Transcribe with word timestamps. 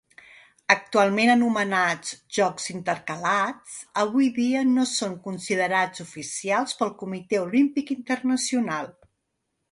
Actualment 0.75 1.31
anomenats 1.31 2.13
Jocs 2.37 2.63
Intercalats, 2.73 3.75
avui 4.03 4.29
dia 4.37 4.63
no 4.69 4.85
són 4.93 5.13
considerats 5.27 6.03
oficials 6.05 6.73
pel 6.79 6.95
Comitè 7.03 7.43
Olímpic 7.43 7.93
Internacional. 7.97 8.91